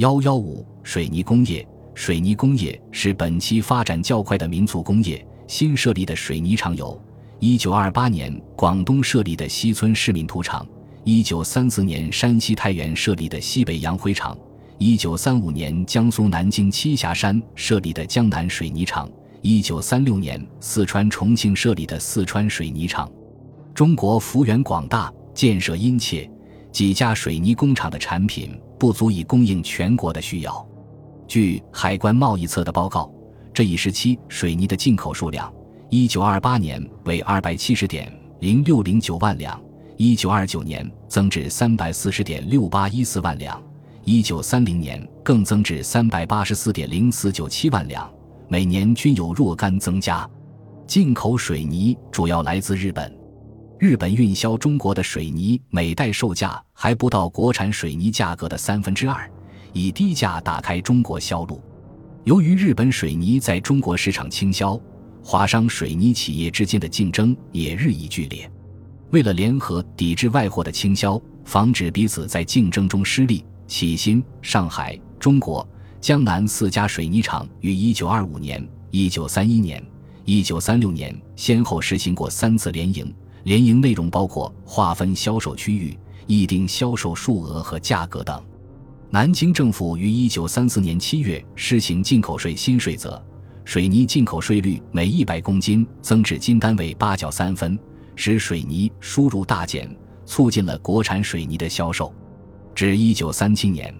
[0.00, 5.22] 幺幺五水泥工业，水泥工业是本期发展较快的民族工业。
[5.46, 6.98] 新设立的水泥厂有：
[7.38, 10.66] 一九二八年广东设立的西村市民土厂，
[11.04, 14.34] 一九三四年山西太原设立的西北洋灰厂，
[14.78, 19.06] 一九三五年江苏南京栖霞山设立的江南水泥厂，
[19.42, 23.06] 一九三六年四川重庆设立的四川水泥厂。
[23.74, 26.26] 中国幅员广大，建设殷切，
[26.72, 30.66] 几家水泥工厂的产品不足以供应全国的需要。
[31.28, 33.12] 据海关贸易册的报告，
[33.52, 35.52] 这一时期水泥的进口数量，
[35.90, 39.60] 一九二八年为二百七十点零六零九万两，
[39.98, 43.62] 一九二九年增至三百四十点六八一四万两，
[44.02, 48.10] 一九三零年更增至三百八十四点零四九七万两，
[48.48, 50.26] 每年均有若干增加。
[50.86, 53.19] 进口水泥主要来自日本。
[53.80, 59.26] 日本运销中国的水泥每袋售价还不到国产水泥价格的三分之二，
[59.72, 61.62] 以低价打开中国销路。
[62.24, 64.78] 由于日本水泥在中国市场倾销，
[65.24, 68.52] 华商水泥企业之间的竞争也日益剧烈。
[69.12, 75.66] 为了联合抵制外货的倾销，防止彼此在竞争中失利，启新、上海、中国、
[76.02, 79.82] 江南四家水泥厂于1925年、1931年、
[80.26, 83.10] 1936年先后实行过三次联营。
[83.44, 88.42] 联营内容包括划分销售区域、议定销售数额和价格等。
[89.10, 93.20] 南京政府于一九三四年七月施行进口税新税则，
[93.64, 97.78] 水泥进口税率每一百公斤增至金单位八角三分，
[98.14, 99.92] 使水泥输入大减，
[100.24, 102.14] 促进了国产水泥的销售。
[102.72, 103.92] 至一九三七年，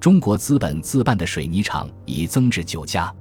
[0.00, 3.14] 中国资本自办的水泥厂已增至九家，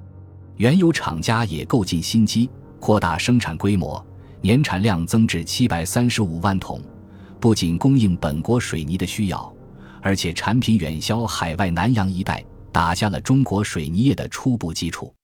[0.56, 4.04] 原有厂家也购进新机，扩大生产规模。
[4.44, 6.82] 年产量增至七百三十五万桶，
[7.40, 9.54] 不仅供应本国水泥的需要，
[10.02, 15.16] 而且产品远销海外南洋一带，打下了中国水泥业的初步基础。